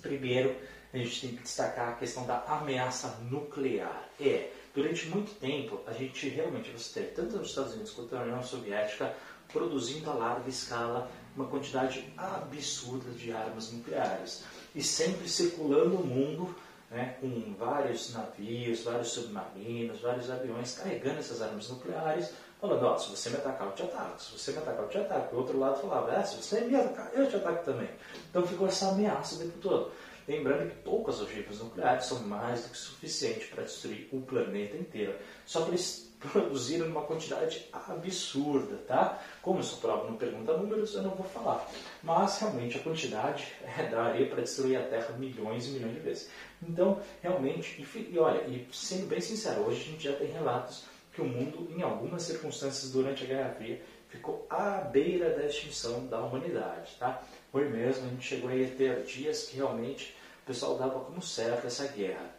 Primeiro, 0.01 0.57
a 0.93 0.97
gente 0.97 1.21
tem 1.21 1.37
que 1.37 1.43
destacar 1.43 1.91
a 1.91 1.95
questão 1.95 2.27
da 2.27 2.43
ameaça 2.45 3.19
nuclear. 3.31 4.09
É, 4.19 4.51
durante 4.75 5.09
muito 5.09 5.35
tempo, 5.39 5.81
a 5.87 5.93
gente 5.93 6.29
realmente, 6.29 6.71
você 6.71 7.01
teve 7.01 7.13
tanto 7.13 7.37
nos 7.37 7.49
Estados 7.49 7.75
Unidos 7.75 7.93
quanto 7.93 8.15
na 8.15 8.23
União 8.23 8.43
Soviética 8.43 9.15
produzindo 9.53 10.11
a 10.11 10.15
larga 10.15 10.49
escala 10.49 11.11
uma 11.35 11.47
quantidade 11.47 12.13
absurda 12.17 13.11
de 13.11 13.33
armas 13.33 13.73
nucleares 13.73 14.45
e 14.75 14.83
sempre 14.83 15.29
circulando 15.29 15.97
o 15.97 16.07
mundo 16.07 16.55
né, 16.91 17.17
com 17.21 17.55
vários 17.55 18.13
navios, 18.13 18.83
vários 18.83 19.13
submarinos, 19.13 20.01
vários 20.01 20.29
aviões 20.31 20.75
carregando 20.77 21.21
essas 21.21 21.41
armas 21.41 21.69
nucleares, 21.69 22.33
falando, 22.61 22.85
ó, 22.85 22.99
se 22.99 23.11
você 23.11 23.31
me 23.31 23.37
atacar, 23.37 23.69
eu 23.69 23.75
te 23.75 23.83
ataco, 23.83 24.21
se 24.21 24.39
você 24.39 24.53
me 24.53 24.59
atacar, 24.59 24.83
eu 24.83 24.89
te 24.89 24.99
ataco. 24.99 25.37
O 25.37 25.39
outro 25.39 25.59
lado 25.59 25.81
falava, 25.81 26.13
é, 26.13 26.23
se 26.25 26.37
você 26.37 26.63
me 26.63 26.75
atacar, 26.75 27.11
eu 27.15 27.29
te 27.29 27.37
ataco 27.37 27.65
também. 27.65 27.89
Então 28.29 28.47
ficou 28.47 28.67
essa 28.67 28.89
ameaça 28.89 29.37
o 29.37 29.39
tempo 29.39 29.59
todo. 29.59 29.93
Lembrando 30.31 30.71
que 30.71 30.77
poucas 30.85 31.21
ogivas 31.21 31.59
nucleares 31.59 32.05
são 32.05 32.21
mais 32.21 32.63
do 32.63 32.69
que 32.69 32.79
suficiente 32.79 33.49
para 33.49 33.65
destruir 33.65 34.09
o 34.13 34.21
planeta 34.21 34.77
inteiro. 34.77 35.13
Só 35.45 35.63
que 35.63 35.71
eles 35.71 36.09
produziram 36.33 36.87
uma 36.87 37.03
quantidade 37.03 37.67
absurda, 37.73 38.77
tá? 38.87 39.21
Como 39.43 39.59
essa 39.59 39.75
prova 39.79 40.09
não 40.09 40.17
pergunta 40.17 40.57
números, 40.57 40.95
eu 40.95 41.03
não 41.03 41.17
vou 41.17 41.27
falar. 41.27 41.69
Mas 42.01 42.39
realmente 42.39 42.79
a 42.79 42.81
quantidade 42.81 43.49
é, 43.77 43.89
daria 43.89 44.29
para 44.29 44.43
destruir 44.43 44.77
a 44.79 44.85
Terra 44.85 45.17
milhões 45.19 45.67
e 45.67 45.71
milhões 45.71 45.95
de 45.95 46.01
vezes. 46.01 46.31
Então, 46.63 47.03
realmente, 47.21 47.83
e, 47.83 48.15
e 48.15 48.17
olha, 48.17 48.43
e 48.47 48.69
sendo 48.73 49.09
bem 49.09 49.21
sincero, 49.21 49.63
hoje 49.63 49.81
a 49.81 49.85
gente 49.91 50.05
já 50.05 50.13
tem 50.13 50.31
relatos 50.31 50.85
que 51.13 51.21
o 51.21 51.25
mundo, 51.25 51.69
em 51.77 51.83
algumas 51.83 52.23
circunstâncias 52.23 52.93
durante 52.93 53.25
a 53.25 53.27
Guerra 53.27 53.55
Fria, 53.55 53.83
ficou 54.09 54.47
à 54.49 54.77
beira 54.83 55.31
da 55.31 55.47
extinção 55.47 56.07
da 56.07 56.21
humanidade, 56.21 56.95
tá? 57.01 57.21
Foi 57.51 57.69
mesmo, 57.69 58.07
a 58.07 58.11
gente 58.11 58.29
chegou 58.29 58.49
a 58.49 58.77
ter 58.77 59.03
dias 59.03 59.49
que 59.49 59.57
realmente 59.57 60.20
o 60.43 60.47
pessoal 60.47 60.77
dava 60.77 61.01
como 61.01 61.23
certo 61.23 61.67
essa 61.67 61.87
guerra. 61.89 62.35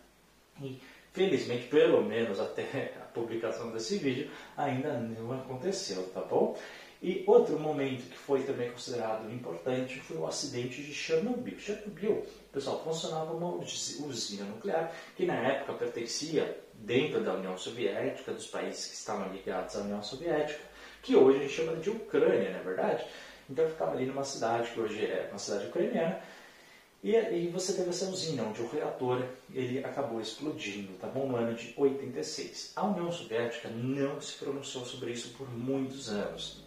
E 0.62 0.80
Felizmente, 1.14 1.68
pelo 1.68 2.02
menos 2.02 2.40
até 2.40 2.94
a 2.96 3.04
publicação 3.04 3.70
desse 3.72 3.98
vídeo, 3.98 4.32
ainda 4.56 4.94
não 4.94 5.34
aconteceu, 5.34 6.04
tá 6.14 6.22
bom? 6.22 6.58
E 7.02 7.24
outro 7.28 7.60
momento 7.60 8.10
que 8.10 8.18
foi 8.18 8.44
também 8.44 8.72
considerado 8.72 9.30
importante 9.30 10.00
foi 10.00 10.16
o 10.16 10.26
acidente 10.26 10.82
de 10.82 10.94
Chernobyl. 10.94 11.60
Chernobyl, 11.60 12.26
pessoal, 12.54 12.82
funcionava 12.84 13.34
uma 13.34 13.56
usina 13.56 14.46
nuclear 14.46 14.94
que 15.18 15.26
na 15.26 15.36
época 15.36 15.74
pertencia 15.74 16.58
dentro 16.76 17.22
da 17.22 17.34
União 17.34 17.58
Soviética, 17.58 18.32
dos 18.32 18.48
países 18.48 18.86
que 18.86 18.96
estavam 18.96 19.34
ligados 19.34 19.76
à 19.76 19.80
União 19.82 20.02
Soviética, 20.02 20.62
que 21.02 21.16
hoje 21.16 21.40
a 21.40 21.42
gente 21.42 21.54
chama 21.54 21.76
de 21.76 21.90
Ucrânia, 21.90 22.52
não 22.52 22.60
é 22.60 22.64
verdade? 22.64 23.06
Então 23.50 23.68
ficava 23.68 23.92
ali 23.92 24.06
numa 24.06 24.24
cidade 24.24 24.72
que 24.72 24.80
hoje 24.80 25.06
é 25.06 25.28
uma 25.30 25.40
cidade 25.40 25.68
ucraniana, 25.68 26.22
e 27.04 27.16
aí 27.16 27.48
você 27.48 27.74
teve 27.74 27.90
essa 27.90 28.06
usina 28.10 28.44
onde 28.44 28.62
o 28.62 28.70
reator 28.70 29.26
ele 29.52 29.84
acabou 29.84 30.22
explodindo, 30.22 30.94
tá 31.00 31.08
bom? 31.08 31.28
No 31.28 31.36
ano 31.36 31.56
de 31.56 31.74
86. 31.76 32.74
A 32.76 32.86
União 32.86 33.12
Soviética 33.12 33.70
não 33.70 34.22
se 34.22 34.38
pronunciou 34.38 34.86
sobre 34.86 35.12
isso 35.12 35.34
por 35.36 35.50
muitos 35.50 36.10
anos. 36.10 36.64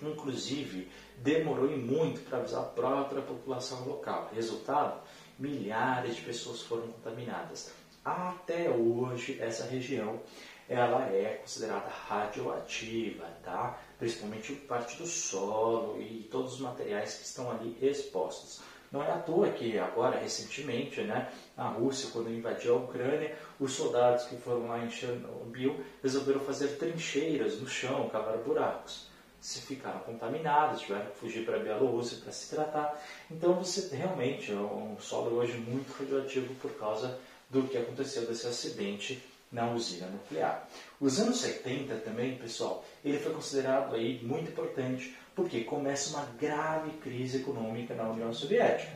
Inclusive, 0.00 0.88
demorou 1.18 1.72
e 1.72 1.76
muito 1.76 2.20
para 2.20 2.38
avisar 2.38 2.60
a 2.60 2.66
própria 2.66 3.22
população 3.22 3.84
local. 3.84 4.30
Resultado, 4.32 5.00
milhares 5.38 6.16
de 6.16 6.22
pessoas 6.22 6.62
foram 6.62 6.88
contaminadas. 6.88 7.72
Até 8.04 8.70
hoje, 8.70 9.38
essa 9.40 9.64
região 9.64 10.20
ela 10.68 11.06
é 11.08 11.38
considerada 11.40 11.88
radioativa, 11.88 13.26
tá? 13.42 13.78
Principalmente 13.98 14.52
parte 14.54 14.96
do 14.96 15.06
solo 15.06 16.00
e 16.00 16.28
todos 16.30 16.54
os 16.54 16.60
materiais 16.60 17.16
que 17.16 17.24
estão 17.24 17.50
ali 17.50 17.76
expostos. 17.82 18.62
Não 18.94 19.02
é 19.02 19.10
à 19.10 19.18
toa 19.18 19.50
que 19.50 19.76
agora, 19.76 20.20
recentemente, 20.20 21.00
né, 21.00 21.28
a 21.56 21.66
Rússia, 21.66 22.10
quando 22.12 22.30
invadiu 22.30 22.74
a 22.76 22.78
Ucrânia, 22.78 23.36
os 23.58 23.72
soldados 23.72 24.26
que 24.26 24.36
foram 24.36 24.68
lá 24.68 24.78
em 24.78 24.88
Chernobyl 24.88 25.84
resolveram 26.00 26.38
fazer 26.38 26.68
trincheiras 26.78 27.60
no 27.60 27.66
chão, 27.66 28.08
cavar 28.08 28.38
buracos. 28.38 29.08
Se 29.40 29.62
ficaram 29.62 29.98
contaminados, 29.98 30.82
tiveram 30.82 31.06
que 31.06 31.18
fugir 31.18 31.44
para 31.44 31.56
a 31.56 31.58
Bielorrússia 31.58 32.18
para 32.22 32.30
se 32.30 32.54
tratar. 32.54 33.04
Então 33.28 33.54
você 33.54 33.96
realmente 33.96 34.52
é 34.52 34.54
um 34.54 34.96
solo 35.00 35.38
hoje 35.38 35.54
muito 35.54 35.92
radioativo 35.98 36.54
por 36.62 36.70
causa 36.78 37.18
do 37.50 37.64
que 37.64 37.76
aconteceu 37.76 38.24
desse 38.26 38.46
acidente 38.46 39.20
na 39.54 39.70
usina 39.70 40.08
nuclear. 40.08 40.68
Os 41.00 41.20
anos 41.20 41.38
70 41.38 41.94
também, 41.98 42.36
pessoal, 42.36 42.84
ele 43.04 43.18
foi 43.18 43.32
considerado 43.32 43.94
aí 43.94 44.20
muito 44.22 44.50
importante 44.50 45.16
porque 45.34 45.62
começa 45.62 46.16
uma 46.16 46.26
grave 46.38 46.90
crise 46.98 47.38
econômica 47.38 47.94
na 47.94 48.10
União 48.10 48.32
Soviética. 48.34 48.92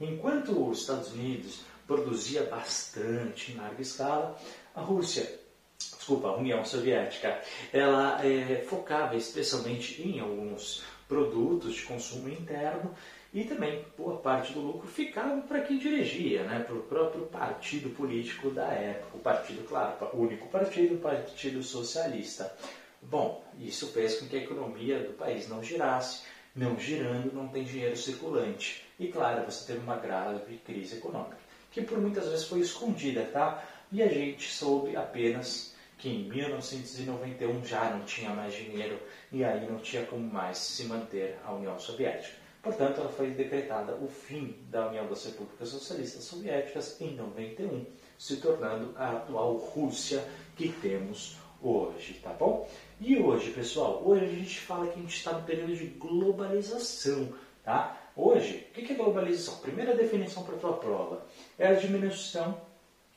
Enquanto 0.00 0.68
os 0.68 0.80
Estados 0.80 1.12
Unidos 1.12 1.60
produzia 1.86 2.44
bastante 2.44 3.52
em 3.52 3.56
larga 3.56 3.80
escala, 3.80 4.38
a 4.74 4.82
Rússia, 4.82 5.40
desculpa, 5.78 6.28
a 6.28 6.36
União 6.36 6.64
Soviética, 6.64 7.40
ela 7.72 8.24
é, 8.24 8.64
focava 8.68 9.16
especialmente 9.16 10.02
em 10.02 10.20
alguns 10.20 10.82
produtos 11.08 11.74
de 11.74 11.82
consumo 11.82 12.28
interno 12.28 12.94
e 13.32 13.44
também 13.44 13.84
boa 13.96 14.18
parte 14.18 14.52
do 14.52 14.60
lucro 14.60 14.86
ficava 14.86 15.40
para 15.42 15.62
quem 15.62 15.78
dirigia, 15.78 16.42
né, 16.44 16.60
para 16.60 16.74
o 16.74 16.82
próprio 16.82 17.24
partido 17.26 17.88
político 17.90 18.50
da 18.50 18.66
época. 18.66 19.16
O 19.16 19.20
partido, 19.20 19.66
claro, 19.66 19.96
o 20.12 20.18
único 20.18 20.48
partido, 20.48 20.96
o 20.96 20.98
Partido 20.98 21.62
Socialista. 21.62 22.54
Bom, 23.00 23.42
isso 23.58 23.88
fez 23.88 24.20
com 24.20 24.28
que 24.28 24.36
a 24.36 24.42
economia 24.42 24.98
do 25.00 25.14
país 25.14 25.48
não 25.48 25.62
girasse, 25.62 26.24
não 26.54 26.78
girando, 26.78 27.32
não 27.32 27.48
tem 27.48 27.64
dinheiro 27.64 27.96
circulante. 27.96 28.84
E 28.98 29.08
claro, 29.08 29.50
você 29.50 29.72
teve 29.72 29.82
uma 29.82 29.96
grave 29.96 30.58
crise 30.58 30.98
econômica, 30.98 31.38
que 31.70 31.80
por 31.80 31.98
muitas 31.98 32.28
vezes 32.28 32.44
foi 32.44 32.60
escondida, 32.60 33.24
tá? 33.32 33.64
E 33.90 34.02
a 34.02 34.08
gente 34.08 34.52
soube 34.52 34.94
apenas 34.94 35.74
que 35.96 36.08
em 36.08 36.28
1991 36.28 37.64
já 37.64 37.90
não 37.90 38.04
tinha 38.04 38.30
mais 38.30 38.54
dinheiro 38.54 38.98
e 39.30 39.42
aí 39.42 39.68
não 39.70 39.78
tinha 39.78 40.04
como 40.04 40.26
mais 40.26 40.58
se 40.58 40.84
manter 40.84 41.38
a 41.44 41.52
União 41.52 41.78
Soviética. 41.78 42.41
Portanto, 42.62 43.00
ela 43.00 43.10
foi 43.10 43.30
decretada 43.30 43.96
o 43.96 44.06
fim 44.06 44.56
da 44.70 44.88
União 44.88 45.06
das 45.08 45.24
Repúblicas 45.24 45.68
Socialistas 45.68 46.22
Soviéticas 46.22 47.00
em 47.00 47.16
91, 47.16 47.84
se 48.16 48.36
tornando 48.36 48.94
a 48.96 49.16
atual 49.16 49.56
Rússia 49.56 50.24
que 50.56 50.68
temos 50.68 51.38
hoje, 51.60 52.20
tá 52.22 52.30
bom? 52.30 52.68
E 53.00 53.18
hoje, 53.18 53.50
pessoal, 53.50 54.00
hoje 54.04 54.24
a 54.26 54.28
gente 54.28 54.60
fala 54.60 54.86
que 54.86 54.98
a 54.98 55.02
gente 55.02 55.16
está 55.16 55.32
no 55.32 55.42
período 55.42 55.74
de 55.74 55.86
globalização, 55.86 57.32
tá? 57.64 57.98
Hoje, 58.14 58.68
o 58.70 58.72
que 58.74 58.92
é 58.92 58.96
globalização? 58.96 59.56
Primeira 59.58 59.96
definição 59.96 60.44
para 60.44 60.54
a 60.54 60.58
tua 60.58 60.74
prova 60.74 61.26
é 61.58 61.66
a 61.66 61.74
diminuição 61.74 62.60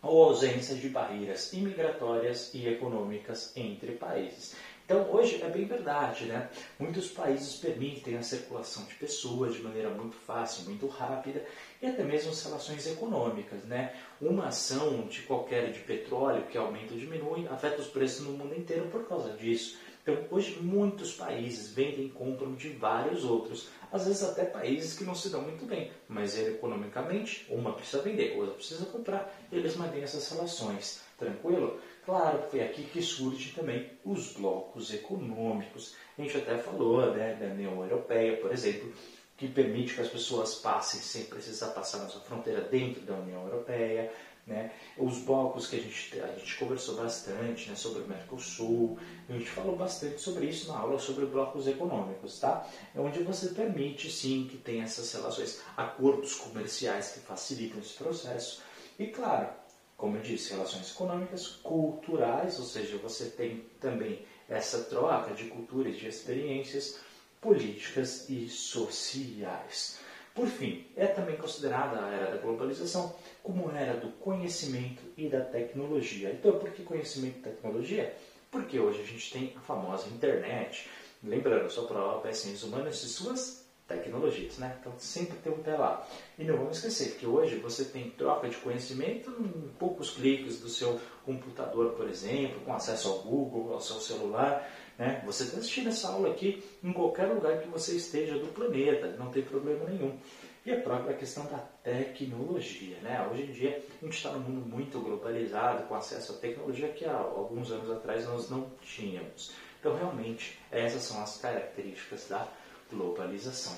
ou 0.02 0.24
ausência 0.24 0.76
de 0.76 0.90
barreiras 0.90 1.54
imigratórias 1.54 2.54
e 2.54 2.68
econômicas 2.68 3.56
entre 3.56 3.92
países. 3.92 4.56
Então, 4.86 5.12
hoje 5.12 5.42
é 5.42 5.50
bem 5.50 5.66
verdade, 5.66 6.26
né? 6.26 6.48
Muitos 6.78 7.08
países 7.08 7.56
permitem 7.56 8.18
a 8.18 8.22
circulação 8.22 8.84
de 8.84 8.94
pessoas 8.94 9.56
de 9.56 9.64
maneira 9.64 9.90
muito 9.90 10.16
fácil, 10.16 10.66
muito 10.66 10.86
rápida 10.86 11.44
e 11.82 11.88
até 11.88 12.04
mesmo 12.04 12.30
as 12.30 12.44
relações 12.44 12.86
econômicas, 12.86 13.64
né? 13.66 13.96
Uma 14.22 14.50
ação 14.50 15.08
de 15.08 15.24
qualquer 15.24 15.72
de 15.72 15.80
petróleo 15.80 16.46
que 16.46 16.58
aumenta 16.58 16.94
ou 16.94 17.00
diminui 17.00 17.48
afeta 17.48 17.82
os 17.82 17.88
preços 17.88 18.28
no 18.28 18.34
mundo 18.34 18.54
inteiro 18.54 18.86
por 18.90 19.08
causa 19.08 19.34
disso. 19.34 19.76
Então, 20.04 20.24
hoje 20.30 20.60
muitos 20.62 21.14
países 21.14 21.74
vendem 21.74 22.06
e 22.06 22.10
compram 22.12 22.54
de 22.54 22.70
vários 22.70 23.26
outros, 23.26 23.68
às 23.92 24.06
vezes 24.06 24.22
até 24.22 24.46
países 24.46 24.96
que 24.96 25.04
não 25.04 25.16
se 25.16 25.30
dão 25.30 25.42
muito 25.42 25.66
bem, 25.66 25.90
mas 26.08 26.38
economicamente 26.38 27.44
uma 27.50 27.74
precisa 27.74 28.04
vender, 28.04 28.38
outra 28.38 28.54
precisa 28.54 28.86
comprar, 28.86 29.36
eles 29.52 29.76
mantêm 29.76 30.04
essas 30.04 30.30
relações. 30.30 31.02
Tranquilo? 31.18 31.80
Claro 32.06 32.44
foi 32.52 32.62
aqui 32.62 32.84
que 32.84 33.02
surge 33.02 33.54
também 33.54 33.90
os 34.06 34.34
blocos 34.34 34.94
econômicos. 34.94 35.96
A 36.18 36.22
gente 36.22 36.38
até 36.38 36.56
falou 36.58 37.12
né, 37.12 37.34
da 37.34 37.48
União 37.48 37.82
Europeia, 37.82 38.38
por 38.38 38.52
exemplo, 38.52 38.94
que 39.36 39.48
permite 39.48 39.96
que 39.96 40.02
as 40.02 40.10
pessoas 40.10 40.56
passem 40.56 41.02
sem 41.02 41.26
precisar 41.26 41.70
passar 41.70 41.98
nossa 42.00 42.20
fronteira 42.20 42.62
dentro 42.62 43.02
da 43.02 43.16
União 43.16 43.44
Europeia. 43.46 44.12
Né? 44.46 44.72
Os 44.96 45.18
blocos 45.18 45.66
que 45.66 45.78
a 45.78 45.80
gente, 45.80 46.22
a 46.22 46.28
gente 46.38 46.56
conversou 46.58 46.96
bastante 46.96 47.68
né, 47.68 47.76
sobre 47.76 48.04
o 48.04 48.08
Mercosul, 48.08 49.00
a 49.28 49.34
gente 49.34 49.50
falou 49.50 49.76
bastante 49.76 50.22
sobre 50.22 50.46
isso 50.46 50.72
na 50.72 50.78
aula 50.78 51.00
sobre 51.00 51.26
blocos 51.26 51.68
econômicos, 51.68 52.40
tá? 52.40 52.64
É 52.96 53.00
onde 53.00 53.24
você 53.24 53.50
permite 53.50 54.12
sim 54.12 54.48
que 54.48 54.58
tenha 54.58 54.84
essas 54.84 55.12
relações, 55.12 55.64
acordos 55.76 56.36
comerciais 56.36 57.14
que 57.14 57.22
facilitam 57.22 57.80
esse 57.80 57.96
processo. 57.96 58.62
E 59.00 59.08
claro, 59.08 59.50
como 59.98 60.18
eu 60.18 60.22
disse, 60.22 60.52
relações 60.52 60.92
econômicas, 60.92 61.48
culturais, 61.48 62.60
ou 62.60 62.66
seja, 62.66 62.98
você 62.98 63.26
tem 63.26 63.66
também 63.80 64.26
essa 64.50 64.84
troca 64.84 65.34
de 65.34 65.46
culturas, 65.46 65.96
de 65.98 66.08
experiências 66.08 66.98
políticas 67.40 68.30
e 68.30 68.48
sociais. 68.48 69.98
Por 70.34 70.48
fim, 70.48 70.86
é 70.98 71.08
também 71.08 71.38
considerada 71.38 72.04
a 72.04 72.10
era 72.10 72.32
da 72.32 72.42
globalização 72.42 73.16
como 73.42 73.70
a 73.70 73.78
era 73.78 73.98
do 73.98 74.10
conhecimento 74.18 75.02
e 75.16 75.30
da 75.30 75.42
tecnologia. 75.42 76.32
Então, 76.32 76.60
por 76.60 76.72
que 76.72 76.84
conhecimento 76.84 77.38
e 77.40 77.42
tecnologia? 77.44 78.14
Porque 78.52 78.78
hoje 78.80 79.02
a 79.02 79.06
gente 79.06 79.32
tem 79.32 79.54
a 79.56 79.62
famosa 79.62 80.10
internet. 80.10 80.90
Lembrando, 81.24 81.72
sua 81.72 81.88
prova 81.88 82.28
é 82.28 82.34
ciências 82.34 82.64
humanas 82.64 83.02
e 83.02 83.08
suas 83.08 83.65
tecnologias, 83.88 84.58
né? 84.58 84.76
Então 84.80 84.94
sempre 84.98 85.38
tem 85.38 85.52
um 85.54 85.62
pé 85.62 85.78
lá. 85.78 86.08
E 86.38 86.44
não 86.44 86.58
vamos 86.58 86.78
esquecer 86.78 87.18
que 87.18 87.26
hoje 87.26 87.58
você 87.58 87.86
tem 87.86 88.10
troca 88.12 88.50
de 88.50 88.56
conhecimento 88.58 89.30
em 89.40 89.70
poucos 89.78 90.12
cliques 90.12 90.60
do 90.60 90.70
seu 90.70 91.00
computador, 91.24 91.94
por 91.94 92.10
exemplo, 92.10 92.62
com 92.62 92.74
acesso 92.74 93.10
ao 93.10 93.20
Google, 93.20 93.74
ao 93.74 93.82
seu 93.82 93.98
celular. 93.98 94.68
Né? 94.98 95.22
Você 95.26 95.44
está 95.44 95.58
assistindo 95.58 95.90
essa 95.90 96.10
aula 96.10 96.32
aqui 96.32 96.64
em 96.84 96.94
qualquer 96.94 97.28
lugar 97.28 97.60
que 97.60 97.68
você 97.68 97.96
esteja 97.96 98.40
do 98.40 98.48
planeta, 98.48 99.16
não 99.18 99.30
tem 99.30 99.44
problema 99.44 99.86
nenhum. 99.86 100.18
E 100.66 100.72
a 100.72 100.82
própria 100.82 101.16
questão 101.16 101.46
da 101.46 101.60
tecnologia. 101.84 102.98
Né? 103.02 103.28
Hoje 103.32 103.44
em 103.44 103.52
dia 103.52 103.84
a 104.02 104.06
gente 104.06 104.18
está 104.18 104.32
num 104.32 104.40
mundo 104.40 104.66
muito 104.66 105.00
globalizado, 105.00 105.84
com 105.84 105.94
acesso 105.94 106.34
à 106.34 106.36
tecnologia 106.38 106.88
que 106.90 107.06
há 107.06 107.16
alguns 107.16 107.72
anos 107.72 107.92
atrás 107.92 108.26
nós 108.26 108.50
não 108.50 108.72
tínhamos. 108.82 109.54
Então 109.80 109.96
realmente 109.96 110.60
essas 110.72 111.04
são 111.04 111.22
as 111.22 111.38
características 111.38 112.28
da 112.28 112.48
globalização. 112.96 113.74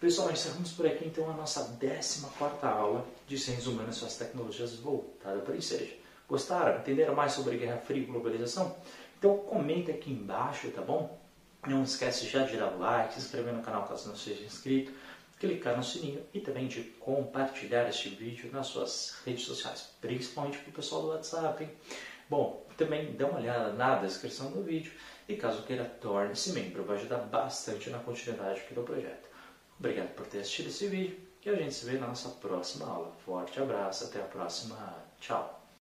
Pessoal, 0.00 0.30
encerramos 0.30 0.72
por 0.72 0.86
aqui 0.86 1.06
então 1.06 1.30
a 1.30 1.34
nossa 1.34 1.76
14 1.78 2.26
aula 2.62 3.06
de 3.26 3.38
Ciências 3.38 3.66
Humanas 3.66 3.96
e 3.96 3.98
suas 4.00 4.16
tecnologias 4.16 4.74
voltada 4.76 5.40
para 5.40 5.56
ensejo. 5.56 5.94
Gostaram? 6.28 6.80
Entenderam 6.80 7.14
mais 7.14 7.32
sobre 7.32 7.56
Guerra 7.56 7.78
Fria 7.78 8.02
e 8.02 8.06
globalização? 8.06 8.76
Então 9.18 9.38
comenta 9.38 9.92
aqui 9.92 10.10
embaixo, 10.10 10.70
tá 10.70 10.82
bom? 10.82 11.18
Não 11.66 11.82
esquece 11.82 12.26
já 12.26 12.44
de 12.44 12.56
dar 12.56 12.72
o 12.72 12.78
like, 12.78 13.14
se 13.14 13.20
inscrever 13.20 13.52
no 13.52 13.62
canal 13.62 13.86
caso 13.86 14.08
não 14.08 14.16
seja 14.16 14.44
inscrito, 14.44 14.92
clicar 15.38 15.76
no 15.76 15.82
sininho 15.82 16.22
e 16.32 16.40
também 16.40 16.66
de 16.66 16.82
compartilhar 17.00 17.88
este 17.88 18.08
vídeo 18.08 18.50
nas 18.52 18.68
suas 18.68 19.16
redes 19.24 19.44
sociais, 19.44 19.90
principalmente 20.00 20.58
para 20.58 20.70
o 20.70 20.72
pessoal 20.72 21.02
do 21.02 21.08
WhatsApp. 21.08 21.64
Hein? 21.64 21.70
Bom, 22.28 22.66
também 22.76 23.12
dá 23.16 23.26
uma 23.26 23.38
olhada 23.38 23.72
na 23.72 23.96
descrição 23.96 24.50
do 24.50 24.62
vídeo 24.62 24.92
e 25.28 25.36
caso 25.36 25.62
queira, 25.64 25.84
torne-se 25.84 26.52
membro, 26.52 26.84
vai 26.84 26.96
ajudar 26.96 27.18
bastante 27.18 27.90
na 27.90 27.98
continuidade 27.98 28.60
aqui 28.60 28.74
do 28.74 28.82
projeto. 28.82 29.28
Obrigado 29.78 30.14
por 30.14 30.26
ter 30.26 30.40
assistido 30.40 30.68
esse 30.68 30.86
vídeo 30.86 31.18
e 31.44 31.50
a 31.50 31.54
gente 31.54 31.74
se 31.74 31.86
vê 31.86 31.98
na 31.98 32.08
nossa 32.08 32.28
próxima 32.28 32.86
aula. 32.86 33.12
Forte 33.24 33.60
abraço, 33.60 34.04
até 34.04 34.20
a 34.20 34.24
próxima, 34.24 34.76
tchau! 35.20 35.55